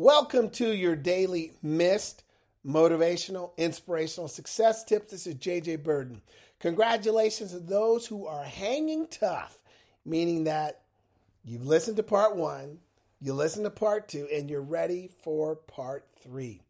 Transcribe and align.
Welcome 0.00 0.50
to 0.50 0.76
your 0.76 0.94
daily 0.94 1.54
missed 1.60 2.22
motivational, 2.64 3.50
inspirational 3.56 4.28
success 4.28 4.84
tips. 4.84 5.10
This 5.10 5.26
is 5.26 5.34
JJ 5.34 5.82
Birden. 5.82 6.20
Congratulations 6.60 7.50
to 7.50 7.58
those 7.58 8.06
who 8.06 8.24
are 8.24 8.44
hanging 8.44 9.08
tough, 9.08 9.58
meaning 10.04 10.44
that 10.44 10.82
you've 11.44 11.66
listened 11.66 11.96
to 11.96 12.04
part 12.04 12.36
one, 12.36 12.78
you 13.20 13.32
listened 13.32 13.64
to 13.64 13.70
part 13.70 14.06
two, 14.06 14.28
and 14.32 14.48
you're 14.48 14.62
ready 14.62 15.10
for 15.24 15.56
part 15.56 16.06
three. 16.22 16.62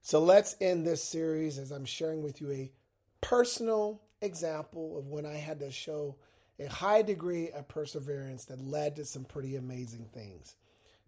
So 0.00 0.20
let's 0.20 0.56
end 0.58 0.86
this 0.86 1.04
series 1.04 1.58
as 1.58 1.72
I'm 1.72 1.84
sharing 1.84 2.22
with 2.22 2.40
you 2.40 2.50
a 2.52 2.72
personal 3.20 4.00
example 4.22 4.98
of 4.98 5.08
when 5.08 5.26
I 5.26 5.34
had 5.34 5.60
to 5.60 5.70
show 5.70 6.16
a 6.58 6.68
high 6.70 7.02
degree 7.02 7.50
of 7.50 7.68
perseverance 7.68 8.46
that 8.46 8.66
led 8.66 8.96
to 8.96 9.04
some 9.04 9.26
pretty 9.26 9.56
amazing 9.56 10.08
things. 10.14 10.56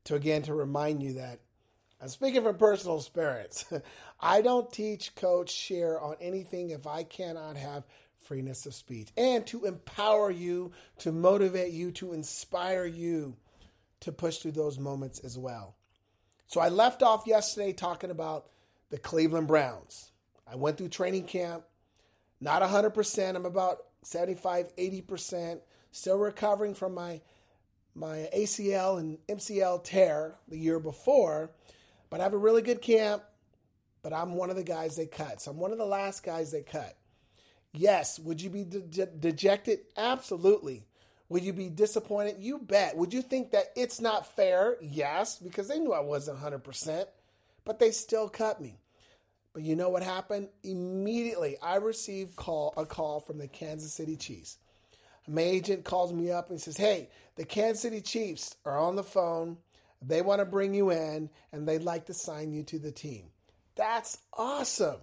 To 0.05 0.15
again, 0.15 0.43
to 0.43 0.53
remind 0.53 1.03
you 1.03 1.15
that 1.15 1.41
I'm 2.01 2.09
speaking 2.09 2.43
from 2.43 2.57
personal 2.57 2.99
experience. 2.99 3.65
I 4.21 4.43
don't 4.43 4.71
teach, 4.73 5.15
coach, 5.15 5.51
share 5.51 6.01
on 6.01 6.17
anything 6.21 6.71
if 6.71 6.87
I 6.87 7.03
cannot 7.05 7.57
have 7.57 7.85
freeness 8.19 8.67
of 8.67 8.75
speech 8.75 9.09
and 9.17 9.47
to 9.47 9.65
empower 9.65 10.31
you, 10.31 10.73
to 10.99 11.13
motivate 11.13 11.73
you, 11.73 11.93
to 11.93 12.13
inspire 12.13 12.87
you 12.87 13.37
to 14.01 14.13
push 14.13 14.39
through 14.39 14.53
those 14.53 14.79
moments 14.79 15.19
as 15.21 15.39
well. 15.39 15.77
So 16.47 16.61
I 16.61 16.69
left 16.69 17.03
off 17.03 17.27
yesterday 17.27 17.73
talking 17.73 18.11
about 18.11 18.47
the 18.91 18.99
Cleveland 18.99 19.49
Browns. 19.49 20.11
I 20.47 20.57
went 20.57 20.77
through 20.77 20.89
training 20.89 21.25
camp, 21.25 21.65
not 22.41 22.63
100%, 22.63 23.35
I'm 23.35 23.47
about 23.47 23.79
75, 24.03 24.77
80%, 24.77 25.61
still 25.91 26.19
recovering 26.19 26.75
from 26.75 26.95
my 26.95 27.21
my 27.97 28.29
ACL 28.37 28.99
and 28.99 29.19
MCL 29.29 29.85
tear 29.85 30.35
the 30.49 30.59
year 30.59 30.81
before, 30.81 31.53
but 32.15 32.21
I 32.21 32.23
have 32.23 32.33
a 32.33 32.39
really 32.39 32.63
good 32.63 32.81
camp, 32.81 33.25
but 34.05 34.13
I'm 34.13 34.37
one 34.37 34.49
of 34.49 34.55
the 34.55 34.63
guys 34.63 34.95
they 34.95 35.07
cut. 35.07 35.43
So 35.43 35.51
I'm 35.51 35.57
one 35.57 35.73
of 35.73 35.79
the 35.79 35.85
last 35.85 36.23
guys 36.23 36.53
they 36.53 36.63
cut. 36.63 36.97
Yes, 37.73 38.21
would 38.21 38.41
you 38.41 38.51
be 38.51 38.63
de- 38.63 39.07
dejected? 39.07 39.81
Absolutely. 39.97 40.87
Would 41.29 41.43
you 41.43 41.53
be 41.53 41.69
disappointed? 41.69 42.37
You 42.39 42.59
bet. 42.61 42.97
Would 42.97 43.13
you 43.13 43.21
think 43.21 43.51
that 43.51 43.73
it's 43.75 44.01
not 44.01 44.33
fair? 44.37 44.77
Yes, 44.81 45.41
because 45.41 45.67
they 45.67 45.81
knew 45.81 45.93
I 45.93 46.03
wasn't 46.03 46.39
100%, 46.39 47.07
but 47.65 47.81
they 47.81 47.91
still 47.91 48.29
cut 48.29 48.61
me. 48.61 48.79
But 49.53 49.65
you 49.65 49.75
know 49.75 49.89
what 49.89 50.05
happened? 50.05 50.51
Immediately, 50.63 51.57
I 51.61 51.79
received 51.79 52.37
call 52.37 52.75
a 52.77 52.87
call 52.87 53.19
from 53.19 53.39
the 53.39 53.49
Kansas 53.49 53.93
City 53.93 54.15
Chiefs. 54.15 54.59
My 55.27 55.43
agent 55.43 55.83
calls 55.85 56.13
me 56.13 56.31
up 56.31 56.51
and 56.51 56.61
says, 56.61 56.77
"Hey, 56.77 57.09
the 57.35 57.45
Kansas 57.45 57.83
City 57.83 58.01
Chiefs 58.01 58.55
are 58.65 58.79
on 58.79 58.95
the 58.95 59.03
phone. 59.03 59.59
They 60.07 60.23
want 60.23 60.41
to 60.41 60.45
bring 60.45 60.75
you 60.75 60.91
in 60.91 61.31
and 61.53 61.67
they'd 61.67 61.83
like 61.83 62.07
to 62.07 62.15
sign 62.15 62.53
you 62.53 62.63
to 62.65 62.79
the 62.79 62.93
team." 62.93 63.31
That's 63.75 64.19
awesome. 64.33 65.01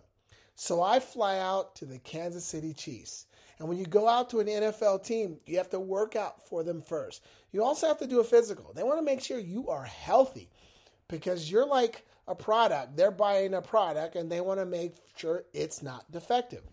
So 0.55 0.81
I 0.81 0.99
fly 0.99 1.39
out 1.39 1.75
to 1.77 1.85
the 1.85 1.99
Kansas 1.99 2.45
City 2.45 2.73
Chiefs. 2.73 3.25
And 3.59 3.67
when 3.67 3.77
you 3.77 3.85
go 3.85 4.07
out 4.07 4.29
to 4.31 4.39
an 4.39 4.47
NFL 4.47 5.03
team, 5.03 5.39
you 5.45 5.57
have 5.57 5.69
to 5.69 5.79
work 5.79 6.15
out 6.15 6.47
for 6.47 6.63
them 6.63 6.81
first. 6.81 7.21
You 7.51 7.63
also 7.63 7.87
have 7.87 7.99
to 7.99 8.07
do 8.07 8.19
a 8.19 8.23
physical. 8.23 8.73
They 8.73 8.83
want 8.83 8.99
to 8.99 9.05
make 9.05 9.21
sure 9.21 9.37
you 9.37 9.69
are 9.69 9.83
healthy 9.83 10.49
because 11.07 11.51
you're 11.51 11.67
like 11.67 12.05
a 12.27 12.35
product. 12.35 12.95
They're 12.95 13.11
buying 13.11 13.53
a 13.53 13.61
product 13.61 14.15
and 14.15 14.31
they 14.31 14.41
want 14.41 14.59
to 14.59 14.65
make 14.65 14.95
sure 15.15 15.43
it's 15.53 15.83
not 15.83 16.11
defective. 16.11 16.63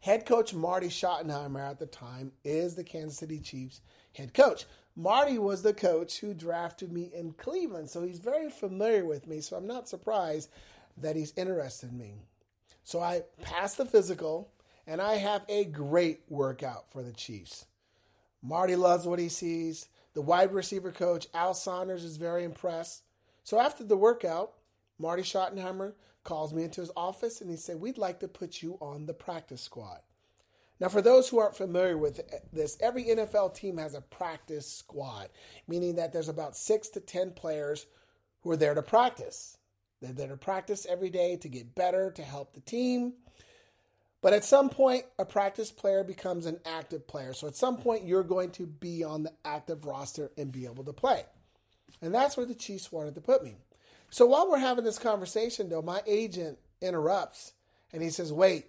Head 0.00 0.26
coach 0.26 0.52
Marty 0.52 0.88
Schottenheimer 0.88 1.60
at 1.60 1.78
the 1.78 1.86
time 1.86 2.32
is 2.44 2.74
the 2.74 2.84
Kansas 2.84 3.18
City 3.18 3.38
Chiefs 3.40 3.80
head 4.14 4.34
coach. 4.34 4.66
Marty 4.94 5.38
was 5.38 5.62
the 5.62 5.72
coach 5.72 6.20
who 6.20 6.34
drafted 6.34 6.92
me 6.92 7.10
in 7.14 7.32
Cleveland, 7.32 7.88
so 7.88 8.02
he's 8.02 8.18
very 8.18 8.50
familiar 8.50 9.04
with 9.04 9.26
me, 9.26 9.40
so 9.40 9.56
I'm 9.56 9.66
not 9.66 9.88
surprised 9.88 10.50
that 10.98 11.16
he's 11.16 11.32
interested 11.36 11.90
in 11.90 11.98
me. 11.98 12.14
So 12.84 13.00
I 13.00 13.22
passed 13.42 13.78
the 13.78 13.86
physical 13.86 14.52
and 14.86 15.00
I 15.00 15.14
have 15.14 15.42
a 15.48 15.64
great 15.64 16.20
workout 16.28 16.90
for 16.90 17.02
the 17.02 17.12
Chiefs. 17.12 17.66
Marty 18.42 18.76
loves 18.76 19.06
what 19.06 19.18
he 19.18 19.28
sees. 19.28 19.88
The 20.14 20.20
wide 20.20 20.52
receiver 20.52 20.90
coach, 20.90 21.28
Al 21.32 21.54
Saunders, 21.54 22.04
is 22.04 22.16
very 22.16 22.44
impressed. 22.44 23.02
So 23.44 23.60
after 23.60 23.84
the 23.84 23.96
workout, 23.96 24.52
Marty 24.98 25.22
Schottenheimer 25.22 25.94
calls 26.24 26.52
me 26.52 26.64
into 26.64 26.80
his 26.80 26.90
office 26.96 27.40
and 27.40 27.50
he 27.50 27.56
said, 27.56 27.80
We'd 27.80 27.98
like 27.98 28.20
to 28.20 28.28
put 28.28 28.62
you 28.62 28.76
on 28.80 29.06
the 29.06 29.14
practice 29.14 29.62
squad. 29.62 30.00
Now, 30.82 30.88
for 30.88 31.00
those 31.00 31.28
who 31.28 31.38
aren't 31.38 31.56
familiar 31.56 31.96
with 31.96 32.20
this, 32.52 32.76
every 32.80 33.04
NFL 33.04 33.54
team 33.54 33.76
has 33.76 33.94
a 33.94 34.00
practice 34.00 34.66
squad, 34.66 35.28
meaning 35.68 35.94
that 35.94 36.12
there's 36.12 36.28
about 36.28 36.56
six 36.56 36.88
to 36.88 37.00
10 37.00 37.34
players 37.34 37.86
who 38.40 38.50
are 38.50 38.56
there 38.56 38.74
to 38.74 38.82
practice. 38.82 39.58
They're 40.00 40.12
there 40.12 40.26
to 40.26 40.36
practice 40.36 40.84
every 40.84 41.08
day 41.08 41.36
to 41.36 41.48
get 41.48 41.76
better, 41.76 42.10
to 42.10 42.22
help 42.24 42.52
the 42.54 42.60
team. 42.62 43.12
But 44.22 44.32
at 44.32 44.42
some 44.42 44.70
point, 44.70 45.04
a 45.20 45.24
practice 45.24 45.70
player 45.70 46.02
becomes 46.02 46.46
an 46.46 46.58
active 46.66 47.06
player. 47.06 47.32
So 47.32 47.46
at 47.46 47.54
some 47.54 47.76
point, 47.76 48.02
you're 48.02 48.24
going 48.24 48.50
to 48.50 48.66
be 48.66 49.04
on 49.04 49.22
the 49.22 49.32
active 49.44 49.84
roster 49.84 50.32
and 50.36 50.50
be 50.50 50.64
able 50.64 50.82
to 50.82 50.92
play. 50.92 51.22
And 52.00 52.12
that's 52.12 52.36
where 52.36 52.44
the 52.44 52.56
Chiefs 52.56 52.90
wanted 52.90 53.14
to 53.14 53.20
put 53.20 53.44
me. 53.44 53.54
So 54.10 54.26
while 54.26 54.50
we're 54.50 54.58
having 54.58 54.82
this 54.82 54.98
conversation, 54.98 55.68
though, 55.68 55.80
my 55.80 56.02
agent 56.08 56.58
interrupts 56.80 57.52
and 57.92 58.02
he 58.02 58.10
says, 58.10 58.32
Wait, 58.32 58.66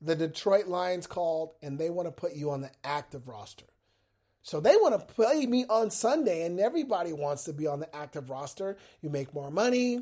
the 0.00 0.16
Detroit 0.16 0.66
Lions 0.66 1.06
called 1.06 1.54
and 1.62 1.78
they 1.78 1.90
want 1.90 2.08
to 2.08 2.12
put 2.12 2.34
you 2.34 2.50
on 2.50 2.60
the 2.60 2.70
active 2.84 3.28
roster. 3.28 3.66
So 4.42 4.60
they 4.60 4.76
want 4.76 4.98
to 4.98 5.14
play 5.14 5.44
me 5.44 5.66
on 5.68 5.90
Sunday, 5.90 6.46
and 6.46 6.58
everybody 6.58 7.12
wants 7.12 7.44
to 7.44 7.52
be 7.52 7.66
on 7.66 7.80
the 7.80 7.94
active 7.94 8.30
roster. 8.30 8.78
You 9.02 9.10
make 9.10 9.34
more 9.34 9.50
money, 9.50 10.00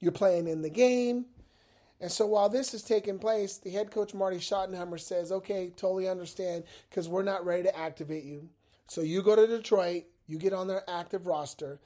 you're 0.00 0.12
playing 0.12 0.48
in 0.48 0.62
the 0.62 0.70
game. 0.70 1.26
And 2.00 2.10
so 2.10 2.26
while 2.26 2.48
this 2.48 2.74
is 2.74 2.82
taking 2.82 3.18
place, 3.18 3.56
the 3.56 3.70
head 3.70 3.90
coach 3.90 4.12
Marty 4.12 4.38
Schottenheimer 4.38 5.00
says, 5.00 5.32
okay, 5.32 5.70
totally 5.76 6.08
understand 6.08 6.64
because 6.90 7.08
we're 7.08 7.22
not 7.22 7.46
ready 7.46 7.62
to 7.62 7.78
activate 7.78 8.24
you. 8.24 8.48
So 8.88 9.00
you 9.00 9.22
go 9.22 9.36
to 9.36 9.46
Detroit, 9.46 10.04
you 10.26 10.38
get 10.38 10.52
on 10.52 10.66
their 10.66 10.82
active 10.90 11.26
roster. 11.26 11.80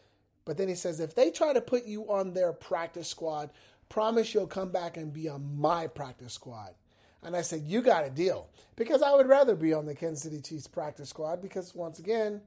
But 0.45 0.57
then 0.57 0.69
he 0.69 0.75
says, 0.75 0.99
if 1.01 1.15
they 1.15 1.31
try 1.31 1.53
to 1.53 1.61
put 1.61 1.85
you 1.85 2.11
on 2.11 2.33
their 2.33 2.53
practice 2.53 3.09
squad, 3.09 3.51
promise 3.89 4.35
you'll 4.35 4.47
come 4.47 4.71
back 4.71 4.97
and 4.97 5.13
be 5.13 5.29
on 5.29 5.61
my 5.61 5.87
practice 5.87 6.33
squad. 6.33 6.75
And 7.23 7.37
I 7.37 7.43
said, 7.43 7.63
you 7.67 7.83
got 7.83 8.07
a 8.07 8.11
deal. 8.11 8.49
Because 8.77 9.03
I 9.03 9.13
would 9.13 9.29
rather 9.29 9.55
be 9.55 9.75
on 9.75 9.85
the 9.87 9.95
Kansas 9.95 10.23
City 10.23 10.41
Chiefs 10.41 10.67
practice 10.67 11.11
squad 11.11 11.43
because, 11.43 11.75
once 11.75 11.99
again, 11.99 12.41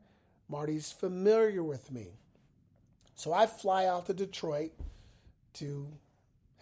Marty's 0.50 0.91
familiar 0.91 1.63
with 1.63 1.91
me. 1.91 2.07
So 3.16 3.31
I 3.31 3.45
fly 3.45 3.85
out 3.85 4.07
to 4.07 4.13
Detroit 4.13 4.72
to 5.56 5.88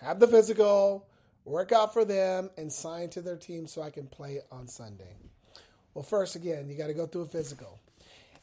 have 0.02 0.20
the 0.20 0.28
physical, 0.28 1.08
work 1.46 1.72
out 1.72 1.94
for 1.94 2.04
them, 2.04 2.50
and 2.58 2.72
sign 2.72 3.10
to 3.12 3.22
their 3.22 3.38
team 3.38 3.66
so 3.66 3.82
I 3.82 3.90
can 3.90 4.08
play 4.08 4.40
on 4.52 4.68
Sunday. 4.68 5.16
Well, 5.94 6.04
first, 6.04 6.36
again, 6.36 6.70
you 6.70 6.78
got 6.78 6.88
to 6.88 6.94
go 6.94 7.06
through 7.06 7.24
a 7.24 7.28
physical. 7.28 7.80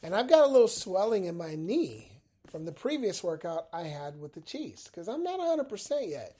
And 0.01 0.15
I've 0.15 0.29
got 0.29 0.45
a 0.45 0.51
little 0.51 0.67
swelling 0.67 1.25
in 1.25 1.37
my 1.37 1.55
knee 1.55 2.11
from 2.47 2.65
the 2.65 2.71
previous 2.71 3.23
workout 3.23 3.67
I 3.71 3.83
had 3.83 4.19
with 4.19 4.33
the 4.33 4.41
Chiefs 4.41 4.85
because 4.85 5.07
I'm 5.07 5.23
not 5.23 5.39
100% 5.39 6.09
yet. 6.09 6.35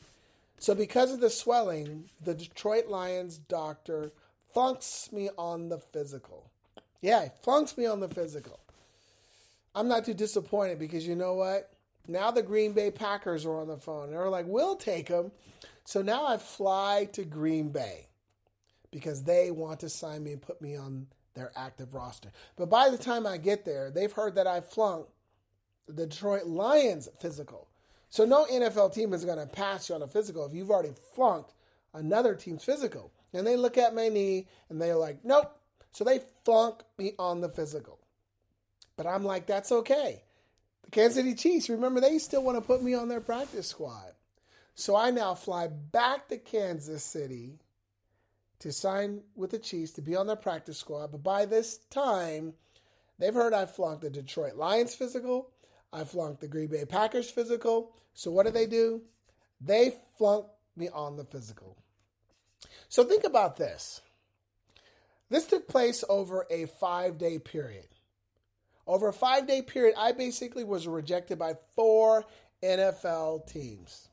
So, 0.59 0.75
because 0.75 1.13
of 1.13 1.21
the 1.21 1.29
swelling, 1.29 2.09
the 2.23 2.33
Detroit 2.33 2.87
Lions 2.87 3.37
doctor 3.37 4.11
flunks 4.53 5.09
me 5.11 5.29
on 5.37 5.69
the 5.69 5.77
physical. 5.77 6.51
Yeah, 7.01 7.23
he 7.23 7.29
flunks 7.41 7.77
me 7.77 7.85
on 7.85 8.01
the 8.01 8.09
physical. 8.09 8.59
I'm 9.73 9.87
not 9.87 10.05
too 10.05 10.13
disappointed 10.13 10.77
because 10.77 11.07
you 11.07 11.15
know 11.15 11.35
what? 11.35 11.71
Now 12.07 12.31
the 12.31 12.41
Green 12.41 12.73
Bay 12.73 12.91
Packers 12.91 13.45
are 13.45 13.59
on 13.61 13.67
the 13.67 13.77
phone. 13.77 14.11
They're 14.11 14.29
like, 14.29 14.47
we'll 14.47 14.75
take 14.75 15.07
him. 15.07 15.31
So 15.85 16.01
now 16.01 16.25
I 16.25 16.37
fly 16.37 17.07
to 17.13 17.23
Green 17.23 17.69
Bay 17.69 18.07
because 18.91 19.23
they 19.23 19.51
want 19.51 19.79
to 19.79 19.89
sign 19.89 20.23
me 20.23 20.33
and 20.33 20.41
put 20.41 20.61
me 20.61 20.75
on 20.75 21.07
their 21.35 21.51
active 21.55 21.93
roster. 21.93 22.31
But 22.57 22.69
by 22.69 22.89
the 22.89 22.97
time 22.97 23.25
I 23.25 23.37
get 23.37 23.63
there, 23.63 23.91
they've 23.91 24.11
heard 24.11 24.35
that 24.35 24.47
I 24.47 24.59
flunked 24.59 25.09
the 25.87 26.05
Detroit 26.05 26.45
Lions 26.45 27.07
physical. 27.19 27.68
So 28.09 28.25
no 28.25 28.45
NFL 28.45 28.93
team 28.93 29.13
is 29.13 29.25
going 29.25 29.39
to 29.39 29.45
pass 29.45 29.89
you 29.89 29.95
on 29.95 30.01
a 30.01 30.07
physical 30.07 30.45
if 30.45 30.53
you've 30.53 30.71
already 30.71 30.93
flunked 31.13 31.53
another 31.93 32.35
team's 32.35 32.63
physical. 32.63 33.11
And 33.33 33.45
they 33.45 33.55
look 33.55 33.77
at 33.77 33.93
my 33.93 34.09
knee 34.09 34.47
and 34.69 34.81
they're 34.81 34.95
like, 34.95 35.23
nope. 35.23 35.55
So 35.91 36.03
they 36.03 36.21
flunk 36.45 36.81
me 36.97 37.13
on 37.19 37.41
the 37.41 37.49
physical. 37.49 37.99
But 38.97 39.07
I'm 39.07 39.23
like, 39.23 39.45
that's 39.45 39.71
okay. 39.71 40.23
The 40.83 40.91
Kansas 40.91 41.15
City 41.15 41.35
Chiefs, 41.35 41.69
remember, 41.69 42.01
they 42.01 42.17
still 42.17 42.43
want 42.43 42.57
to 42.57 42.61
put 42.61 42.83
me 42.83 42.93
on 42.93 43.07
their 43.07 43.21
practice 43.21 43.67
squad. 43.67 44.13
So 44.75 44.95
I 44.95 45.11
now 45.11 45.35
fly 45.35 45.67
back 45.67 46.27
to 46.29 46.37
Kansas 46.37 47.03
City 47.03 47.59
to 48.59 48.71
sign 48.71 49.21
with 49.35 49.51
the 49.51 49.59
Chiefs 49.59 49.91
to 49.93 50.01
be 50.01 50.15
on 50.15 50.27
their 50.27 50.35
practice 50.35 50.77
squad. 50.77 51.11
But 51.11 51.23
by 51.23 51.45
this 51.45 51.77
time, 51.89 52.53
they've 53.17 53.33
heard 53.33 53.53
I 53.53 53.65
flunked 53.65 54.01
the 54.01 54.09
Detroit 54.09 54.55
Lions 54.55 54.95
physical. 54.95 55.49
I 55.91 56.03
flunked 56.03 56.41
the 56.41 56.47
Green 56.47 56.67
Bay 56.67 56.85
Packers 56.85 57.29
physical. 57.29 57.91
So 58.13 58.31
what 58.31 58.45
do 58.45 58.51
they 58.51 58.65
do? 58.65 59.01
They 59.61 59.95
flunk 60.17 60.45
me 60.75 60.89
on 60.89 61.17
the 61.17 61.25
physical. 61.25 61.77
So 62.87 63.03
think 63.03 63.23
about 63.23 63.57
this. 63.57 64.01
This 65.29 65.45
took 65.45 65.67
place 65.67 66.03
over 66.09 66.45
a 66.49 66.65
five 66.65 67.17
day 67.17 67.39
period. 67.39 67.87
Over 68.87 69.09
a 69.09 69.13
five 69.13 69.47
day 69.47 69.61
period, 69.61 69.95
I 69.97 70.11
basically 70.11 70.63
was 70.63 70.87
rejected 70.87 71.37
by 71.37 71.53
four 71.75 72.25
NFL 72.63 73.47
teams. 73.47 74.09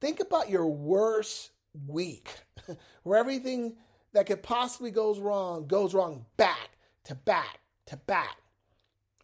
Think 0.00 0.20
about 0.20 0.48
your 0.48 0.66
worst 0.66 1.50
week 1.86 2.30
where 3.02 3.18
everything 3.18 3.76
that 4.12 4.26
could 4.26 4.42
possibly 4.42 4.90
goes 4.90 5.18
wrong 5.18 5.66
goes 5.66 5.94
wrong 5.94 6.24
back 6.36 6.70
to 7.04 7.14
back 7.14 7.60
to 7.86 7.96
back. 7.96 8.38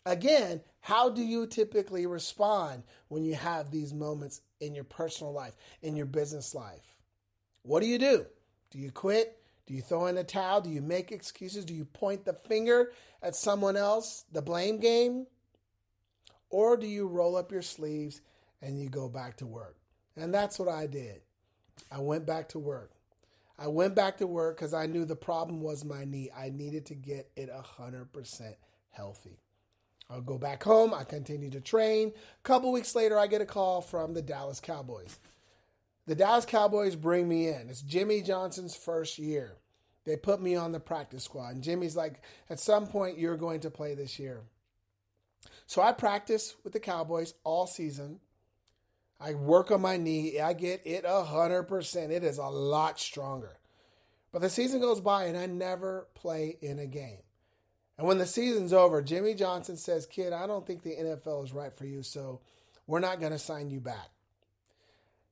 Again, 0.05 0.61
how 0.87 1.09
do 1.09 1.21
you 1.21 1.49
typically 1.49 2.07
respond 2.07 2.85
when 3.09 3.25
you 3.25 3.35
have 3.35 3.73
these 3.73 3.93
moments 3.93 4.41
in 4.61 4.73
your 4.73 4.85
personal 4.85 5.33
life, 5.33 5.57
in 5.83 5.97
your 5.97 6.07
business 6.07 6.55
life? 6.55 6.95
What 7.63 7.81
do 7.81 7.89
you 7.89 7.99
do? 7.99 8.25
Do 8.71 8.79
you 8.79 8.93
quit? 8.93 9.37
Do 9.67 9.75
you 9.75 9.83
throw 9.83 10.07
in 10.07 10.15
the 10.15 10.23
towel? 10.23 10.61
Do 10.61 10.71
you 10.71 10.81
make 10.81 11.11
excuses? 11.11 11.65
Do 11.65 11.75
you 11.75 11.87
point 11.87 12.25
the 12.25 12.35
finger 12.35 12.93
at 13.21 13.35
someone 13.35 13.77
else, 13.77 14.27
the 14.31 14.41
blame 14.41 14.79
game? 14.79 15.27
Or 16.51 16.77
do 16.77 16.87
you 16.87 17.09
roll 17.09 17.35
up 17.35 17.51
your 17.51 17.63
sleeves 17.63 18.21
and 18.63 18.81
you 18.81 18.89
go 18.89 19.09
back 19.09 19.39
to 19.39 19.47
work? 19.47 19.75
And 20.17 20.33
that's 20.33 20.57
what 20.57 20.69
I 20.69 20.87
did. 20.87 21.21
I 21.91 21.99
went 21.99 22.27
back 22.27 22.51
to 22.51 22.61
work. 22.61 22.93
I 23.59 23.67
went 23.67 23.97
back 23.97 24.19
to 24.19 24.29
work 24.29 24.57
because 24.57 24.73
I 24.73 24.87
knew 24.87 25.05
the 25.05 25.17
problem 25.17 25.61
was 25.61 25.85
my 25.85 26.05
knee. 26.05 26.31
I 26.31 26.51
needed 26.51 26.87
to 26.87 26.95
get 26.95 27.29
it 27.35 27.51
100% 27.51 28.55
healthy. 28.91 29.41
I'll 30.09 30.21
go 30.21 30.39
back 30.39 30.63
home. 30.63 30.95
I 30.95 31.05
continue 31.05 31.51
to 31.51 31.61
train. 31.61 32.13
A 32.15 32.43
couple 32.43 32.73
weeks 32.73 32.95
later, 32.95 33.19
I 33.19 33.27
get 33.27 33.41
a 33.41 33.47
call 33.47 33.81
from 33.81 34.15
the 34.15 34.23
Dallas 34.23 34.61
Cowboys. 34.61 35.19
The 36.07 36.15
Dallas 36.15 36.47
Cowboys 36.47 36.95
bring 36.95 37.29
me 37.29 37.49
in. 37.49 37.69
It's 37.69 37.83
Jimmy 37.83 38.23
Johnson's 38.23 38.77
first 38.77 39.19
year. 39.19 39.57
They 40.05 40.17
put 40.17 40.41
me 40.41 40.55
on 40.55 40.71
the 40.71 40.79
practice 40.79 41.25
squad. 41.25 41.57
And 41.57 41.65
Jimmy's 41.65 41.97
like, 41.97 42.23
at 42.49 42.61
some 42.61 42.87
point, 42.87 43.19
you're 43.19 43.37
going 43.37 43.61
to 43.61 43.71
play 43.71 43.95
this 43.95 44.19
year. 44.21 44.43
So 45.67 45.83
I 45.83 45.93
practice 45.93 46.55
with 46.63 46.73
the 46.73 46.81
Cowboys 46.81 47.35
all 47.43 47.67
season. 47.67 48.21
I 49.21 49.35
work 49.35 49.73
on 49.73 49.81
my 49.81 49.97
knee. 49.97 50.39
I 50.39 50.53
get 50.53 50.83
it 50.85 51.05
100%. 51.05 52.11
It 52.11 52.23
is 52.23 52.39
a 52.39 52.45
lot 52.47 53.01
stronger. 53.01 53.59
But 54.31 54.43
the 54.43 54.51
season 54.51 54.81
goes 54.81 55.01
by 55.01 55.25
and 55.25 55.37
I 55.37 55.47
never 55.47 56.07
play 56.15 56.57
in 56.61 56.79
a 56.79 56.87
game. 56.87 57.19
And 57.99 58.07
when 58.07 58.19
the 58.19 58.27
season's 58.27 58.73
over, 58.73 59.01
Jimmy 59.01 59.35
Johnson 59.35 59.77
says, 59.77 60.07
Kid, 60.07 60.33
I 60.33 60.47
don't 60.47 60.67
think 60.67 60.83
the 60.83 60.97
NFL 60.97 61.45
is 61.45 61.53
right 61.53 61.73
for 61.73 61.87
you, 61.87 62.03
so 62.03 62.41
we're 62.87 63.01
not 63.01 63.21
going 63.21 63.33
to 63.33 63.39
sign 63.39 63.71
you 63.71 63.81
back. 63.81 64.11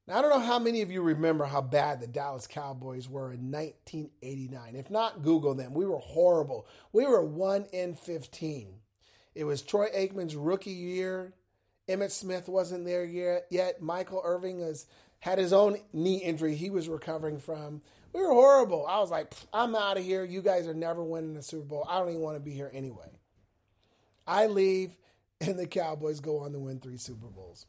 Now, 0.06 0.18
I 0.18 0.22
don't 0.22 0.30
know 0.30 0.40
how 0.40 0.58
many 0.58 0.82
of 0.82 0.90
you 0.90 1.00
remember 1.02 1.44
how 1.44 1.62
bad 1.62 2.00
the 2.00 2.06
Dallas 2.06 2.46
Cowboys 2.46 3.08
were 3.08 3.32
in 3.32 3.50
1989. 3.50 4.76
If 4.76 4.90
not, 4.90 5.22
Google 5.22 5.54
them. 5.54 5.72
We 5.72 5.86
were 5.86 5.98
horrible. 5.98 6.66
We 6.92 7.06
were 7.06 7.24
1 7.24 7.66
in 7.72 7.94
15. 7.94 8.68
It 9.34 9.44
was 9.44 9.62
Troy 9.62 9.88
Aikman's 9.94 10.36
rookie 10.36 10.70
year. 10.70 11.32
Emmitt 11.88 12.10
Smith 12.10 12.48
wasn't 12.48 12.84
there 12.84 13.04
yet. 13.04 13.82
Michael 13.82 14.22
Irvin 14.24 14.60
has 14.60 14.86
had 15.20 15.38
his 15.38 15.52
own 15.52 15.78
knee 15.92 16.18
injury 16.18 16.54
he 16.54 16.70
was 16.70 16.88
recovering 16.88 17.38
from. 17.38 17.80
We 18.14 18.22
were 18.22 18.32
horrible. 18.32 18.86
I 18.86 19.00
was 19.00 19.10
like, 19.10 19.34
I'm 19.52 19.74
out 19.74 19.98
of 19.98 20.04
here. 20.04 20.24
You 20.24 20.40
guys 20.40 20.68
are 20.68 20.74
never 20.74 21.02
winning 21.02 21.34
the 21.34 21.42
Super 21.42 21.64
Bowl. 21.64 21.86
I 21.88 21.98
don't 21.98 22.10
even 22.10 22.20
want 22.20 22.36
to 22.36 22.40
be 22.40 22.52
here 22.52 22.70
anyway. 22.72 23.10
I 24.26 24.46
leave, 24.46 24.96
and 25.40 25.58
the 25.58 25.66
Cowboys 25.66 26.20
go 26.20 26.38
on 26.38 26.52
to 26.52 26.60
win 26.60 26.78
three 26.78 26.96
Super 26.96 27.26
Bowls. 27.26 27.66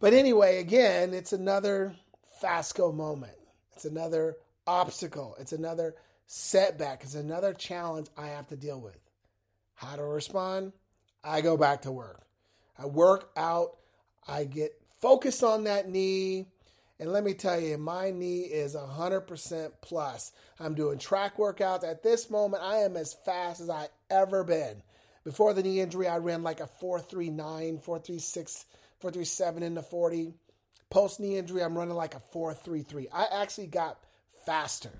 But 0.00 0.12
anyway, 0.12 0.58
again, 0.58 1.14
it's 1.14 1.32
another 1.32 1.94
Fasco 2.40 2.92
moment. 2.92 3.32
It's 3.74 3.86
another 3.86 4.36
obstacle. 4.66 5.34
It's 5.40 5.52
another 5.52 5.94
setback. 6.26 7.02
It's 7.02 7.14
another 7.14 7.54
challenge 7.54 8.08
I 8.18 8.28
have 8.28 8.48
to 8.48 8.56
deal 8.56 8.80
with. 8.80 8.98
How 9.74 9.96
to 9.96 10.04
respond? 10.04 10.72
I 11.24 11.40
go 11.40 11.56
back 11.56 11.82
to 11.82 11.90
work. 11.90 12.26
I 12.78 12.86
work 12.86 13.30
out. 13.36 13.78
I 14.28 14.44
get 14.44 14.72
focused 15.00 15.42
on 15.42 15.64
that 15.64 15.88
knee. 15.88 16.48
And 17.02 17.10
let 17.10 17.24
me 17.24 17.34
tell 17.34 17.58
you, 17.58 17.78
my 17.78 18.12
knee 18.12 18.42
is 18.42 18.76
100% 18.76 19.72
plus. 19.80 20.30
I'm 20.60 20.76
doing 20.76 21.00
track 21.00 21.36
workouts. 21.36 21.82
At 21.82 22.04
this 22.04 22.30
moment, 22.30 22.62
I 22.62 22.76
am 22.76 22.96
as 22.96 23.12
fast 23.12 23.60
as 23.60 23.68
I 23.68 23.88
ever 24.08 24.44
been. 24.44 24.84
Before 25.24 25.52
the 25.52 25.64
knee 25.64 25.80
injury, 25.80 26.06
I 26.06 26.18
ran 26.18 26.44
like 26.44 26.60
a 26.60 26.68
439, 26.68 27.78
436 27.78 28.66
437 29.00 29.62
in 29.64 29.74
the 29.74 29.82
40. 29.82 30.32
Post 30.90 31.18
knee 31.18 31.38
injury, 31.38 31.64
I'm 31.64 31.76
running 31.76 31.96
like 31.96 32.14
a 32.14 32.20
433. 32.20 33.08
I 33.12 33.26
actually 33.42 33.66
got 33.66 33.98
faster. 34.46 34.92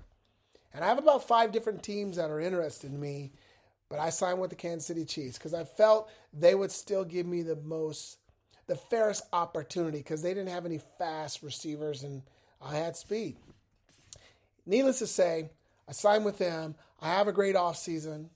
And 0.73 0.83
I 0.83 0.89
have 0.89 0.97
about 0.97 1.25
five 1.25 1.53
different 1.53 1.83
teams 1.83 2.17
that 2.17 2.29
are 2.29 2.41
interested 2.41 2.91
in 2.91 2.99
me, 2.99 3.31
but 3.87 3.99
I 3.99 4.09
signed 4.09 4.41
with 4.41 4.49
the 4.49 4.57
Kansas 4.57 4.87
City 4.87 5.05
Chiefs 5.05 5.37
because 5.37 5.53
I 5.53 5.63
felt 5.63 6.11
they 6.33 6.53
would 6.53 6.71
still 6.73 7.05
give 7.05 7.25
me 7.25 7.43
the 7.43 7.55
most, 7.55 8.17
the 8.67 8.75
fairest 8.75 9.23
opportunity 9.33 9.97
because 9.99 10.21
they 10.21 10.33
didn't 10.33 10.49
have 10.49 10.65
any 10.65 10.79
fast 10.97 11.43
receivers 11.43 12.03
and 12.03 12.23
I 12.61 12.75
had 12.77 12.95
speed. 12.95 13.37
Needless 14.65 14.99
to 14.99 15.07
say, 15.07 15.49
I 15.87 15.91
signed 15.91 16.25
with 16.25 16.37
them. 16.37 16.75
I 17.01 17.09
have 17.09 17.27
a 17.27 17.33
great 17.33 17.55
offseason. 17.55 18.29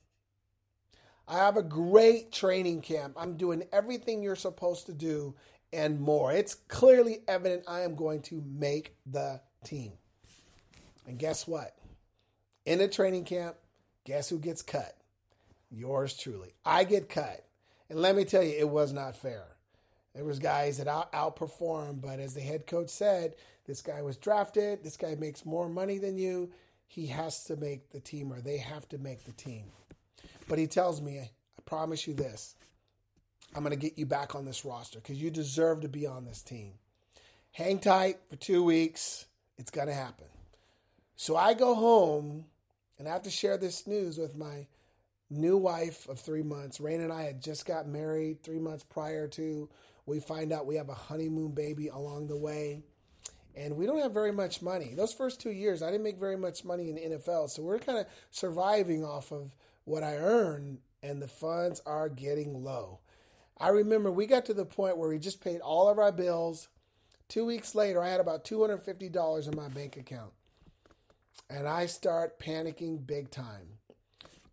I 1.26 1.38
have 1.38 1.56
a 1.56 1.62
great 1.62 2.32
training 2.32 2.82
camp. 2.82 3.14
I'm 3.18 3.36
doing 3.36 3.64
everything 3.72 4.22
you're 4.22 4.36
supposed 4.36 4.86
to 4.86 4.92
do 4.92 5.34
and 5.72 6.00
more. 6.00 6.32
It's 6.32 6.54
clearly 6.54 7.18
evident 7.28 7.64
I 7.68 7.80
am 7.80 7.94
going 7.94 8.22
to 8.22 8.42
make 8.46 8.94
the 9.06 9.40
team. 9.64 9.92
And 11.06 11.18
guess 11.18 11.46
what? 11.46 11.76
In 12.64 12.80
a 12.80 12.88
training 12.88 13.24
camp, 13.24 13.56
guess 14.04 14.28
who 14.28 14.38
gets 14.38 14.62
cut? 14.62 14.94
Yours 15.70 16.16
truly. 16.16 16.52
I 16.64 16.84
get 16.84 17.08
cut. 17.08 17.44
And 17.90 17.98
let 18.00 18.16
me 18.16 18.24
tell 18.24 18.42
you, 18.42 18.54
it 18.56 18.68
was 18.68 18.92
not 18.92 19.16
fair. 19.16 19.44
There 20.18 20.26
was 20.26 20.40
guys 20.40 20.78
that 20.78 20.88
out- 20.88 21.12
outperformed, 21.12 22.00
but 22.00 22.18
as 22.18 22.34
the 22.34 22.40
head 22.40 22.66
coach 22.66 22.88
said, 22.88 23.36
this 23.66 23.80
guy 23.80 24.02
was 24.02 24.16
drafted. 24.16 24.82
This 24.82 24.96
guy 24.96 25.14
makes 25.14 25.46
more 25.46 25.68
money 25.68 25.98
than 25.98 26.18
you. 26.18 26.50
He 26.88 27.06
has 27.06 27.44
to 27.44 27.54
make 27.54 27.90
the 27.90 28.00
team, 28.00 28.32
or 28.32 28.40
they 28.40 28.56
have 28.56 28.88
to 28.88 28.98
make 28.98 29.22
the 29.22 29.32
team. 29.32 29.66
But 30.48 30.58
he 30.58 30.66
tells 30.66 31.00
me, 31.00 31.20
I 31.20 31.30
promise 31.66 32.08
you 32.08 32.14
this 32.14 32.56
I'm 33.54 33.62
going 33.62 33.70
to 33.70 33.76
get 33.76 33.96
you 33.96 34.06
back 34.06 34.34
on 34.34 34.44
this 34.44 34.64
roster 34.64 34.98
because 34.98 35.22
you 35.22 35.30
deserve 35.30 35.82
to 35.82 35.88
be 35.88 36.04
on 36.04 36.24
this 36.24 36.42
team. 36.42 36.72
Hang 37.52 37.78
tight 37.78 38.18
for 38.28 38.34
two 38.34 38.64
weeks. 38.64 39.24
It's 39.56 39.70
going 39.70 39.86
to 39.86 39.94
happen. 39.94 40.26
So 41.14 41.36
I 41.36 41.54
go 41.54 41.76
home 41.76 42.44
and 42.98 43.06
I 43.06 43.12
have 43.12 43.22
to 43.22 43.30
share 43.30 43.56
this 43.56 43.86
news 43.86 44.18
with 44.18 44.36
my 44.36 44.66
new 45.30 45.56
wife 45.56 46.08
of 46.08 46.18
three 46.18 46.42
months. 46.42 46.80
Rain 46.80 47.02
and 47.02 47.12
I 47.12 47.22
had 47.22 47.40
just 47.40 47.66
got 47.66 47.86
married 47.86 48.42
three 48.42 48.58
months 48.58 48.82
prior 48.82 49.28
to. 49.28 49.68
We 50.08 50.20
find 50.20 50.52
out 50.52 50.66
we 50.66 50.76
have 50.76 50.88
a 50.88 50.94
honeymoon 50.94 51.52
baby 51.52 51.88
along 51.88 52.28
the 52.28 52.36
way. 52.36 52.82
And 53.54 53.76
we 53.76 53.86
don't 53.86 54.00
have 54.00 54.14
very 54.14 54.32
much 54.32 54.62
money. 54.62 54.94
Those 54.94 55.12
first 55.12 55.40
two 55.40 55.50
years, 55.50 55.82
I 55.82 55.90
didn't 55.90 56.04
make 56.04 56.18
very 56.18 56.36
much 56.36 56.64
money 56.64 56.88
in 56.88 56.94
the 56.94 57.16
NFL. 57.16 57.50
So 57.50 57.62
we're 57.62 57.78
kind 57.78 57.98
of 57.98 58.06
surviving 58.30 59.04
off 59.04 59.32
of 59.32 59.54
what 59.84 60.02
I 60.02 60.16
earn, 60.16 60.78
and 61.02 61.20
the 61.20 61.28
funds 61.28 61.82
are 61.84 62.08
getting 62.08 62.62
low. 62.62 63.00
I 63.58 63.68
remember 63.68 64.10
we 64.10 64.26
got 64.26 64.46
to 64.46 64.54
the 64.54 64.64
point 64.64 64.96
where 64.96 65.08
we 65.08 65.18
just 65.18 65.42
paid 65.42 65.60
all 65.60 65.88
of 65.88 65.98
our 65.98 66.12
bills. 66.12 66.68
Two 67.28 67.44
weeks 67.44 67.74
later, 67.74 68.02
I 68.02 68.08
had 68.08 68.20
about 68.20 68.44
$250 68.44 69.48
in 69.48 69.56
my 69.56 69.68
bank 69.68 69.96
account. 69.96 70.32
And 71.50 71.66
I 71.66 71.86
start 71.86 72.38
panicking 72.38 73.06
big 73.06 73.30
time. 73.30 73.78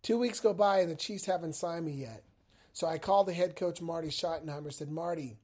Two 0.02 0.18
weeks 0.18 0.40
go 0.40 0.52
by 0.52 0.80
and 0.80 0.90
the 0.90 0.96
Chiefs 0.96 1.26
haven't 1.26 1.54
signed 1.54 1.86
me 1.86 1.92
yet. 1.92 2.24
So 2.72 2.86
I 2.86 2.98
called 2.98 3.26
the 3.26 3.32
head 3.32 3.56
coach, 3.56 3.80
Marty 3.80 4.08
Schottenheimer, 4.08 4.72
said, 4.72 4.90
Marty, 4.90 5.38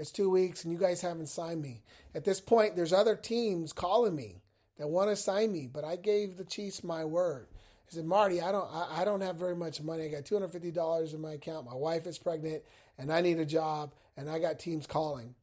it's 0.00 0.10
two 0.10 0.30
weeks 0.30 0.64
and 0.64 0.72
you 0.72 0.78
guys 0.78 1.02
haven't 1.02 1.28
signed 1.28 1.60
me. 1.60 1.82
At 2.14 2.24
this 2.24 2.40
point, 2.40 2.74
there's 2.74 2.92
other 2.92 3.14
teams 3.14 3.72
calling 3.72 4.16
me 4.16 4.40
that 4.78 4.88
want 4.88 5.10
to 5.10 5.16
sign 5.16 5.52
me, 5.52 5.68
but 5.70 5.84
I 5.84 5.96
gave 5.96 6.38
the 6.38 6.44
Chiefs 6.44 6.82
my 6.82 7.04
word. 7.04 7.48
I 7.52 7.94
said, 7.94 8.06
Marty, 8.06 8.40
I 8.40 8.50
don't, 8.50 8.68
I, 8.72 9.02
I 9.02 9.04
don't 9.04 9.20
have 9.20 9.36
very 9.36 9.54
much 9.54 9.82
money. 9.82 10.04
I 10.04 10.08
got 10.08 10.24
two 10.24 10.36
hundred 10.36 10.52
fifty 10.52 10.70
dollars 10.70 11.12
in 11.12 11.20
my 11.20 11.32
account. 11.32 11.66
My 11.66 11.74
wife 11.74 12.06
is 12.06 12.18
pregnant, 12.18 12.62
and 12.98 13.12
I 13.12 13.20
need 13.20 13.38
a 13.38 13.44
job, 13.44 13.92
and 14.16 14.30
I 14.30 14.38
got 14.38 14.58
teams 14.58 14.86
calling. 14.86 15.34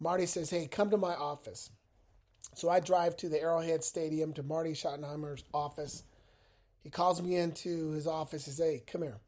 Marty 0.00 0.26
says, 0.26 0.50
Hey, 0.50 0.66
come 0.66 0.90
to 0.90 0.96
my 0.96 1.14
office. 1.14 1.70
So 2.54 2.68
I 2.68 2.80
drive 2.80 3.16
to 3.18 3.28
the 3.28 3.40
Arrowhead 3.40 3.84
Stadium 3.84 4.32
to 4.32 4.42
Marty 4.42 4.72
Schottenheimer's 4.72 5.44
office. 5.54 6.02
He 6.82 6.90
calls 6.90 7.22
me 7.22 7.36
into 7.36 7.92
his 7.92 8.08
office. 8.08 8.46
He 8.46 8.50
says, 8.50 8.66
Hey, 8.66 8.82
come 8.86 9.02
here. 9.02 9.18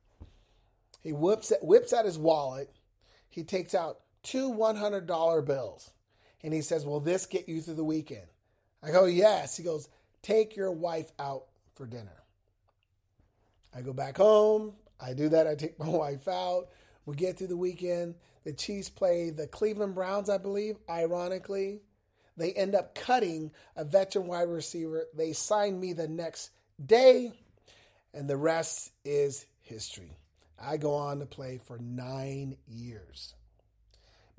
He 1.02 1.12
whips 1.12 1.52
whips 1.62 1.92
out 1.92 2.04
his 2.04 2.18
wallet. 2.18 2.70
He 3.28 3.44
takes 3.44 3.74
out 3.74 4.00
two 4.22 4.52
$100 4.52 5.46
bills. 5.46 5.90
And 6.42 6.52
he 6.52 6.62
says, 6.62 6.84
Will 6.84 7.00
this 7.00 7.26
get 7.26 7.48
you 7.48 7.60
through 7.60 7.74
the 7.74 7.84
weekend? 7.84 8.26
I 8.82 8.90
go, 8.90 9.06
Yes. 9.06 9.56
He 9.56 9.62
goes, 9.62 9.88
Take 10.22 10.56
your 10.56 10.72
wife 10.72 11.12
out 11.18 11.44
for 11.74 11.86
dinner. 11.86 12.22
I 13.74 13.80
go 13.80 13.92
back 13.92 14.16
home. 14.16 14.74
I 15.00 15.14
do 15.14 15.28
that. 15.30 15.46
I 15.46 15.54
take 15.54 15.78
my 15.78 15.88
wife 15.88 16.28
out. 16.28 16.68
We 17.06 17.16
get 17.16 17.38
through 17.38 17.48
the 17.48 17.56
weekend. 17.56 18.14
The 18.44 18.52
Chiefs 18.52 18.88
play 18.88 19.30
the 19.30 19.46
Cleveland 19.46 19.94
Browns, 19.94 20.28
I 20.28 20.38
believe, 20.38 20.76
ironically. 20.88 21.80
They 22.36 22.52
end 22.52 22.74
up 22.74 22.94
cutting 22.94 23.52
a 23.76 23.84
veteran 23.84 24.26
wide 24.26 24.48
receiver. 24.48 25.06
They 25.14 25.32
sign 25.32 25.78
me 25.78 25.92
the 25.92 26.08
next 26.08 26.50
day, 26.84 27.32
and 28.14 28.28
the 28.28 28.36
rest 28.36 28.90
is 29.04 29.46
history. 29.60 30.16
I 30.58 30.76
go 30.76 30.94
on 30.94 31.18
to 31.18 31.26
play 31.26 31.58
for 31.58 31.78
nine 31.78 32.56
years. 32.66 33.34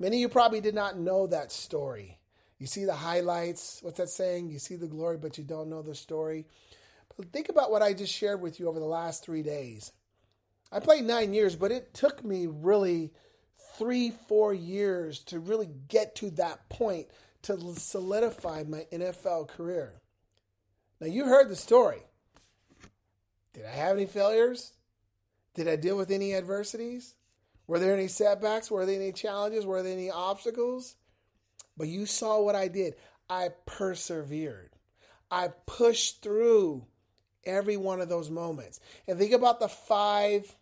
Many 0.04 0.16
of 0.16 0.20
you 0.20 0.28
probably 0.28 0.60
did 0.60 0.74
not 0.74 0.98
know 0.98 1.26
that 1.28 1.50
story. 1.50 2.18
You 2.58 2.66
see 2.66 2.84
the 2.84 2.92
highlights. 2.92 3.78
What's 3.80 3.96
that 3.96 4.10
saying? 4.10 4.50
You 4.50 4.58
see 4.58 4.76
the 4.76 4.86
glory, 4.86 5.16
but 5.16 5.38
you 5.38 5.44
don't 5.44 5.70
know 5.70 5.80
the 5.80 5.94
story. 5.94 6.44
But 7.16 7.32
think 7.32 7.48
about 7.48 7.70
what 7.70 7.80
I 7.80 7.94
just 7.94 8.12
shared 8.12 8.42
with 8.42 8.60
you 8.60 8.68
over 8.68 8.78
the 8.78 8.84
last 8.84 9.24
three 9.24 9.42
days. 9.42 9.92
I 10.70 10.80
played 10.80 11.04
nine 11.06 11.32
years, 11.32 11.56
but 11.56 11.72
it 11.72 11.94
took 11.94 12.22
me 12.22 12.46
really 12.46 13.14
three, 13.78 14.12
four 14.28 14.52
years 14.52 15.20
to 15.20 15.38
really 15.38 15.70
get 15.88 16.14
to 16.16 16.28
that 16.32 16.68
point 16.68 17.06
to 17.44 17.58
solidify 17.74 18.64
my 18.68 18.84
NFL 18.92 19.48
career. 19.48 19.94
Now, 21.00 21.06
you 21.06 21.24
heard 21.24 21.48
the 21.48 21.56
story. 21.56 22.02
Did 23.54 23.64
I 23.64 23.70
have 23.70 23.96
any 23.96 24.04
failures? 24.04 24.74
Did 25.54 25.66
I 25.66 25.76
deal 25.76 25.96
with 25.96 26.10
any 26.10 26.34
adversities? 26.34 27.14
Were 27.66 27.78
there 27.78 27.94
any 27.94 28.08
setbacks? 28.08 28.70
Were 28.70 28.84
there 28.84 29.00
any 29.00 29.12
challenges? 29.12 29.64
Were 29.64 29.82
there 29.82 29.92
any 29.92 30.10
obstacles? 30.10 30.96
But 31.76 31.88
you 31.88 32.06
saw 32.06 32.40
what 32.40 32.54
I 32.54 32.68
did. 32.68 32.94
I 33.28 33.48
persevered. 33.66 34.70
I 35.30 35.48
pushed 35.66 36.22
through 36.22 36.86
every 37.44 37.76
one 37.76 38.00
of 38.00 38.08
those 38.08 38.30
moments. 38.30 38.80
And 39.08 39.18
think 39.18 39.32
about 39.32 39.60
the 39.60 39.68
five 39.68 40.56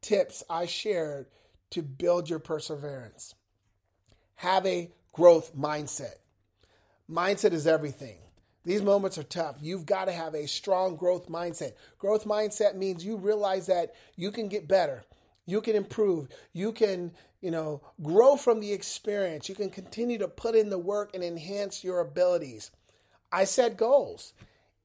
tips 0.00 0.42
I 0.48 0.66
shared 0.66 1.26
to 1.70 1.82
build 1.82 2.30
your 2.30 2.38
perseverance. 2.38 3.34
Have 4.36 4.66
a 4.66 4.90
growth 5.12 5.54
mindset. 5.56 6.14
Mindset 7.10 7.52
is 7.52 7.66
everything. 7.66 8.18
These 8.64 8.82
moments 8.82 9.18
are 9.18 9.24
tough. 9.24 9.56
You've 9.60 9.86
got 9.86 10.04
to 10.04 10.12
have 10.12 10.34
a 10.34 10.46
strong 10.46 10.96
growth 10.96 11.28
mindset. 11.28 11.72
Growth 11.98 12.24
mindset 12.24 12.76
means 12.76 13.04
you 13.04 13.16
realize 13.16 13.66
that 13.66 13.94
you 14.16 14.30
can 14.30 14.48
get 14.48 14.68
better. 14.68 15.02
You 15.46 15.60
can 15.60 15.76
improve. 15.76 16.28
You 16.52 16.72
can, 16.72 17.12
you 17.40 17.50
know, 17.50 17.82
grow 18.02 18.36
from 18.36 18.60
the 18.60 18.72
experience. 18.72 19.48
You 19.48 19.54
can 19.54 19.70
continue 19.70 20.18
to 20.18 20.28
put 20.28 20.54
in 20.54 20.70
the 20.70 20.78
work 20.78 21.10
and 21.14 21.24
enhance 21.24 21.82
your 21.82 22.00
abilities. 22.00 22.70
I 23.32 23.44
set 23.44 23.76
goals. 23.76 24.32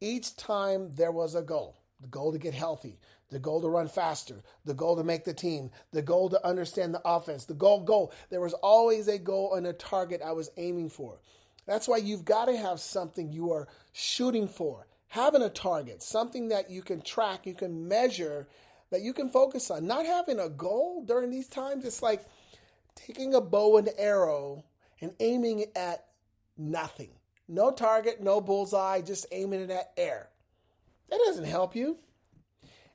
Each 0.02 0.36
time 0.36 0.92
there 0.96 1.12
was 1.12 1.36
a 1.36 1.42
goal. 1.42 1.78
The 2.02 2.08
goal 2.08 2.34
to 2.34 2.38
get 2.38 2.54
healthy, 2.54 3.00
the 3.30 3.40
goal 3.40 3.62
to 3.62 3.70
run 3.70 3.88
faster, 3.88 4.44
the 4.66 4.74
goal 4.74 4.98
to 4.98 5.04
make 5.04 5.24
the 5.24 5.34
team, 5.34 5.72
the 5.92 6.02
goal 6.02 6.30
to 6.30 6.46
understand 6.46 6.94
the 6.94 7.02
offense, 7.06 7.46
the 7.46 7.54
goal, 7.54 7.82
goal. 7.84 8.12
There 8.30 8.42
was 8.42 8.54
always 8.54 9.08
a 9.08 9.18
goal 9.18 9.56
and 9.56 9.66
a 9.66 9.74
target 9.74 10.22
I 10.24 10.34
was 10.34 10.52
aiming 10.58 10.90
for. 10.90 11.20
That's 11.66 11.88
why 11.88 11.98
you've 11.98 12.26
got 12.26 12.46
to 12.46 12.58
have 12.58 12.80
something 12.80 13.32
you 13.32 13.52
are 13.54 13.68
shooting 13.94 14.48
for. 14.48 14.88
Having 15.08 15.44
a 15.44 15.50
target, 15.50 16.04
something 16.04 16.50
that 16.50 16.70
you 16.70 16.82
can 16.82 17.02
track, 17.02 17.46
you 17.46 17.54
can 17.54 17.88
measure, 17.88 18.48
that 18.96 19.04
you 19.04 19.12
can 19.12 19.30
focus 19.30 19.70
on. 19.70 19.86
Not 19.86 20.06
having 20.06 20.40
a 20.40 20.48
goal 20.48 21.04
during 21.04 21.30
these 21.30 21.50
times, 21.50 21.84
it's 21.84 22.02
like 22.02 22.26
taking 22.96 23.36
a 23.36 23.42
bow 23.42 23.76
and 23.76 23.90
arrow 23.98 24.64
and 25.02 25.12
aiming 25.20 25.66
at 25.76 26.06
nothing. 26.58 27.10
No 27.50 27.72
target, 27.72 28.24
no 28.24 28.40
bullseye, 28.40 29.02
just 29.02 29.26
aiming 29.34 29.60
it 29.60 29.70
at 29.70 29.92
air. 29.98 30.30
That 31.10 31.20
doesn't 31.26 31.44
help 31.44 31.76
you. 31.76 31.98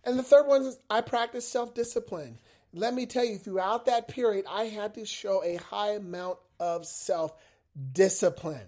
And 0.03 0.19
the 0.19 0.23
third 0.23 0.47
one 0.47 0.63
is 0.63 0.79
I 0.89 1.03
practice 1.03 1.47
self 1.47 1.75
discipline. 1.75 2.39
Let 2.73 2.95
me 2.95 3.05
tell 3.05 3.25
you, 3.25 3.37
throughout 3.37 3.85
that 3.85 4.09
period, 4.09 4.47
I 4.49 4.65
had 4.65 4.95
to 4.95 5.05
show 5.05 5.45
a 5.45 5.57
high 5.57 5.97
amount 5.97 6.39
of 6.59 6.87
self 6.87 7.37
discipline. 7.93 8.67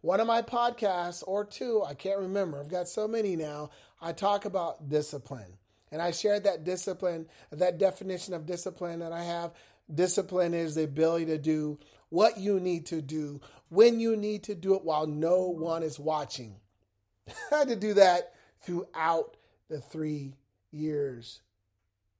One 0.00 0.20
of 0.20 0.28
my 0.28 0.42
podcasts, 0.42 1.24
or 1.26 1.44
two, 1.44 1.82
I 1.84 1.94
can't 1.94 2.20
remember, 2.20 2.60
I've 2.60 2.70
got 2.70 2.86
so 2.86 3.08
many 3.08 3.34
now, 3.34 3.70
I 4.00 4.12
talk 4.12 4.44
about 4.44 4.88
discipline. 4.88 5.58
And 5.92 6.02
I 6.02 6.10
shared 6.10 6.44
that 6.44 6.64
discipline, 6.64 7.26
that 7.50 7.78
definition 7.78 8.34
of 8.34 8.46
discipline 8.46 9.00
that 9.00 9.12
I 9.12 9.22
have. 9.22 9.52
Discipline 9.94 10.54
is 10.54 10.74
the 10.74 10.84
ability 10.84 11.26
to 11.26 11.38
do 11.38 11.78
what 12.08 12.38
you 12.38 12.58
need 12.58 12.86
to 12.86 13.02
do 13.02 13.40
when 13.68 14.00
you 14.00 14.16
need 14.16 14.44
to 14.44 14.54
do 14.54 14.74
it 14.74 14.84
while 14.84 15.06
no 15.06 15.48
one 15.48 15.82
is 15.82 15.98
watching. 15.98 16.56
I 17.52 17.58
had 17.58 17.68
to 17.68 17.76
do 17.76 17.94
that 17.94 18.32
throughout 18.62 19.36
the 19.68 19.80
three 19.80 20.34
years, 20.70 21.40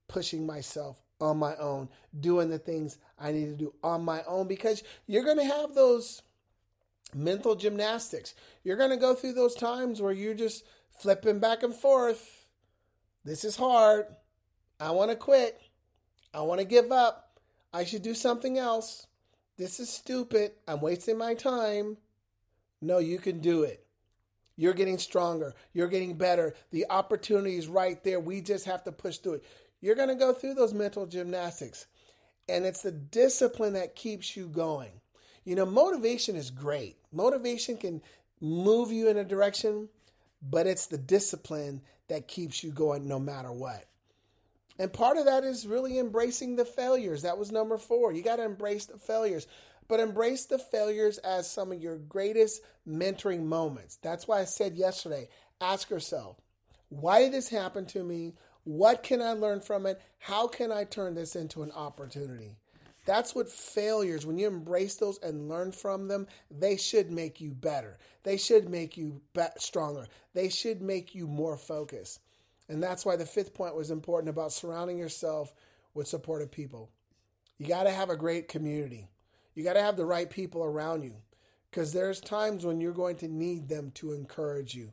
pushing 0.06 0.46
myself 0.46 1.02
on 1.20 1.38
my 1.38 1.56
own, 1.56 1.88
doing 2.18 2.50
the 2.50 2.58
things 2.58 2.98
I 3.18 3.32
need 3.32 3.46
to 3.46 3.56
do 3.56 3.74
on 3.82 4.04
my 4.04 4.22
own 4.24 4.48
because 4.48 4.82
you're 5.06 5.24
going 5.24 5.38
to 5.38 5.44
have 5.44 5.74
those 5.74 6.22
mental 7.14 7.54
gymnastics. 7.54 8.34
You're 8.64 8.76
going 8.76 8.90
to 8.90 8.96
go 8.96 9.14
through 9.14 9.34
those 9.34 9.54
times 9.54 10.02
where 10.02 10.12
you're 10.12 10.34
just 10.34 10.64
flipping 10.98 11.38
back 11.38 11.62
and 11.62 11.74
forth. 11.74 12.41
This 13.24 13.44
is 13.44 13.56
hard. 13.56 14.06
I 14.80 14.90
want 14.90 15.10
to 15.10 15.16
quit. 15.16 15.60
I 16.34 16.40
want 16.42 16.60
to 16.60 16.66
give 16.66 16.90
up. 16.90 17.38
I 17.72 17.84
should 17.84 18.02
do 18.02 18.14
something 18.14 18.58
else. 18.58 19.06
This 19.56 19.80
is 19.80 19.88
stupid. 19.88 20.52
I'm 20.66 20.80
wasting 20.80 21.18
my 21.18 21.34
time. 21.34 21.98
No, 22.80 22.98
you 22.98 23.18
can 23.18 23.40
do 23.40 23.62
it. 23.62 23.86
You're 24.56 24.74
getting 24.74 24.98
stronger. 24.98 25.54
You're 25.72 25.88
getting 25.88 26.14
better. 26.14 26.54
The 26.70 26.86
opportunity 26.90 27.56
is 27.56 27.68
right 27.68 28.02
there. 28.02 28.20
We 28.20 28.40
just 28.40 28.64
have 28.66 28.82
to 28.84 28.92
push 28.92 29.18
through 29.18 29.34
it. 29.34 29.44
You're 29.80 29.94
going 29.94 30.08
to 30.08 30.14
go 30.14 30.32
through 30.32 30.54
those 30.54 30.74
mental 30.74 31.06
gymnastics. 31.06 31.86
And 32.48 32.64
it's 32.64 32.82
the 32.82 32.92
discipline 32.92 33.74
that 33.74 33.94
keeps 33.94 34.36
you 34.36 34.48
going. 34.48 35.00
You 35.44 35.54
know, 35.54 35.66
motivation 35.66 36.36
is 36.36 36.50
great. 36.50 36.96
Motivation 37.12 37.76
can 37.76 38.02
move 38.40 38.92
you 38.92 39.08
in 39.08 39.16
a 39.16 39.24
direction, 39.24 39.88
but 40.42 40.66
it's 40.66 40.87
the 40.87 40.99
discipline 40.99 41.82
that 42.08 42.28
keeps 42.28 42.62
you 42.62 42.72
going 42.72 43.06
no 43.06 43.18
matter 43.18 43.52
what. 43.52 43.87
And 44.78 44.92
part 44.92 45.16
of 45.16 45.26
that 45.26 45.44
is 45.44 45.66
really 45.66 45.99
embracing 45.99 46.56
the 46.56 46.64
failures. 46.64 47.22
That 47.22 47.38
was 47.38 47.52
number 47.52 47.78
four. 47.78 48.12
You 48.12 48.22
got 48.22 48.37
to 48.37 48.44
embrace 48.44 48.87
the 48.87 48.99
failures 48.99 49.46
but 49.92 50.00
embrace 50.00 50.46
the 50.46 50.58
failures 50.58 51.18
as 51.18 51.50
some 51.50 51.70
of 51.70 51.78
your 51.80 51.99
greatest 51.99 52.62
mentoring 52.88 53.44
moments. 53.44 53.96
That's 53.96 54.26
why 54.26 54.40
I 54.40 54.44
said 54.44 54.76
yesterday 54.76 55.28
ask 55.61 55.90
yourself, 55.90 56.40
why 56.88 57.20
did 57.20 57.32
this 57.32 57.50
happen 57.50 57.84
to 57.87 58.02
me? 58.02 58.34
What 58.64 59.02
can 59.02 59.20
I 59.20 59.32
learn 59.32 59.61
from 59.61 59.84
it? 59.84 60.00
How 60.18 60.46
can 60.46 60.72
I 60.72 60.84
turn 60.84 61.14
this 61.14 61.37
into 61.37 61.62
an 61.62 61.72
opportunity? 61.72 62.56
That's 63.04 63.35
what 63.35 63.50
failures, 63.50 64.25
when 64.25 64.38
you 64.38 64.47
embrace 64.47 64.94
those 64.94 65.18
and 65.18 65.49
learn 65.49 65.73
from 65.73 66.06
them, 66.06 66.28
they 66.50 66.76
should 66.76 67.11
make 67.11 67.40
you 67.40 67.52
better. 67.52 67.99
They 68.23 68.37
should 68.37 68.68
make 68.68 68.97
you 68.97 69.21
be- 69.35 69.42
stronger. 69.59 70.06
They 70.35 70.49
should 70.49 70.80
make 70.80 71.14
you 71.14 71.26
more 71.26 71.56
focused. 71.56 72.21
And 72.68 72.82
that's 72.82 73.04
why 73.04 73.16
the 73.16 73.26
fifth 73.26 73.54
point 73.54 73.75
was 73.75 73.90
important 73.90 74.30
about 74.30 74.52
surrounding 74.52 74.99
yourself 74.99 75.52
with 75.94 76.06
supportive 76.06 76.50
people. 76.50 76.90
You 77.59 77.66
got 77.66 77.85
to 77.85 77.90
have 77.90 78.09
a 78.09 78.16
great 78.16 78.49
community. 78.49 79.09
You 79.54 79.64
got 79.64 79.75
to 79.75 79.82
have 79.82 79.97
the 79.97 80.04
right 80.04 80.30
people 80.30 80.64
around 80.64 81.02
you 81.02 81.16
because 81.71 81.92
there's 81.92 82.21
times 82.21 82.64
when 82.64 82.80
you're 82.80 82.92
going 82.92 83.16
to 83.16 83.28
need 83.28 83.68
them 83.68 83.90
to 83.97 84.12
encourage 84.12 84.75
you, 84.75 84.92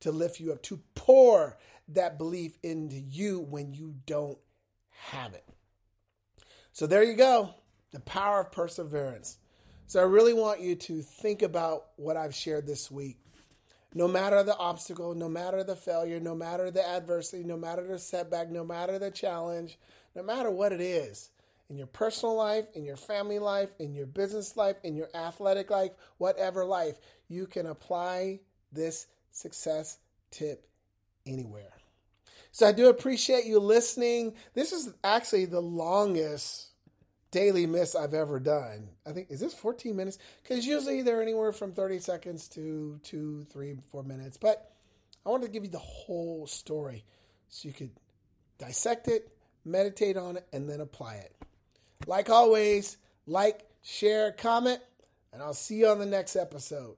to 0.00 0.10
lift 0.10 0.40
you 0.40 0.52
up, 0.52 0.62
to 0.62 0.80
pour 0.94 1.58
that 1.88 2.18
belief 2.18 2.56
into 2.62 2.96
you 2.96 3.40
when 3.40 3.74
you 3.74 3.94
don't 4.06 4.38
have 4.90 5.34
it. 5.34 5.44
So 6.80 6.86
there 6.86 7.02
you 7.02 7.12
go, 7.12 7.50
the 7.92 8.00
power 8.00 8.40
of 8.40 8.52
perseverance. 8.52 9.36
So 9.86 10.00
I 10.00 10.04
really 10.04 10.32
want 10.32 10.62
you 10.62 10.74
to 10.76 11.02
think 11.02 11.42
about 11.42 11.88
what 11.96 12.16
I've 12.16 12.34
shared 12.34 12.66
this 12.66 12.90
week. 12.90 13.18
No 13.92 14.08
matter 14.08 14.42
the 14.42 14.56
obstacle, 14.56 15.14
no 15.14 15.28
matter 15.28 15.62
the 15.62 15.76
failure, 15.76 16.18
no 16.20 16.34
matter 16.34 16.70
the 16.70 16.82
adversity, 16.82 17.44
no 17.44 17.58
matter 17.58 17.86
the 17.86 17.98
setback, 17.98 18.48
no 18.48 18.64
matter 18.64 18.98
the 18.98 19.10
challenge, 19.10 19.78
no 20.16 20.22
matter 20.22 20.50
what 20.50 20.72
it 20.72 20.80
is, 20.80 21.28
in 21.68 21.76
your 21.76 21.86
personal 21.86 22.34
life, 22.34 22.64
in 22.74 22.86
your 22.86 22.96
family 22.96 23.38
life, 23.38 23.74
in 23.78 23.94
your 23.94 24.06
business 24.06 24.56
life, 24.56 24.76
in 24.82 24.96
your 24.96 25.10
athletic 25.14 25.70
life, 25.70 25.90
whatever 26.16 26.64
life, 26.64 26.96
you 27.28 27.46
can 27.46 27.66
apply 27.66 28.40
this 28.72 29.06
success 29.32 29.98
tip 30.30 30.66
anywhere. 31.26 31.74
So 32.52 32.66
I 32.66 32.72
do 32.72 32.88
appreciate 32.88 33.44
you 33.44 33.60
listening. 33.60 34.32
This 34.54 34.72
is 34.72 34.94
actually 35.04 35.44
the 35.44 35.60
longest 35.60 36.69
daily 37.30 37.66
miss 37.66 37.94
I've 37.94 38.14
ever 38.14 38.40
done. 38.40 38.88
I 39.06 39.12
think 39.12 39.30
is 39.30 39.40
this 39.40 39.54
14 39.54 39.94
minutes? 39.96 40.18
Because 40.42 40.66
usually 40.66 41.02
they're 41.02 41.22
anywhere 41.22 41.52
from 41.52 41.72
30 41.72 42.00
seconds 42.00 42.48
to 42.48 43.00
two, 43.02 43.46
three, 43.50 43.76
four 43.90 44.02
minutes. 44.02 44.36
But 44.36 44.72
I 45.24 45.30
wanted 45.30 45.46
to 45.46 45.52
give 45.52 45.64
you 45.64 45.70
the 45.70 45.78
whole 45.78 46.46
story 46.46 47.04
so 47.48 47.68
you 47.68 47.74
could 47.74 47.90
dissect 48.58 49.08
it, 49.08 49.32
meditate 49.64 50.16
on 50.16 50.36
it, 50.36 50.46
and 50.52 50.68
then 50.68 50.80
apply 50.80 51.16
it. 51.16 51.34
Like 52.06 52.30
always, 52.30 52.96
like, 53.26 53.68
share, 53.82 54.32
comment, 54.32 54.80
and 55.32 55.42
I'll 55.42 55.54
see 55.54 55.76
you 55.76 55.88
on 55.88 55.98
the 55.98 56.06
next 56.06 56.36
episode. 56.36 56.96